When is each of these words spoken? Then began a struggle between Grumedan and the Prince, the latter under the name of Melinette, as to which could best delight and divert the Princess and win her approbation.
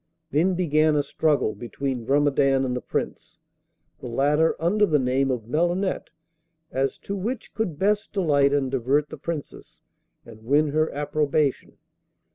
Then 0.31 0.55
began 0.55 0.95
a 0.95 1.03
struggle 1.03 1.53
between 1.53 2.05
Grumedan 2.07 2.65
and 2.65 2.75
the 2.75 2.81
Prince, 2.81 3.37
the 3.99 4.07
latter 4.07 4.55
under 4.59 4.87
the 4.87 4.97
name 4.97 5.29
of 5.29 5.47
Melinette, 5.47 6.09
as 6.71 6.97
to 7.03 7.15
which 7.15 7.53
could 7.53 7.77
best 7.77 8.11
delight 8.11 8.51
and 8.51 8.71
divert 8.71 9.09
the 9.09 9.19
Princess 9.19 9.83
and 10.25 10.41
win 10.43 10.69
her 10.69 10.91
approbation. 10.91 11.77